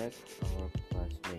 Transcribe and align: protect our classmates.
protect 0.00 0.16
our 0.42 0.70
classmates. 0.90 1.29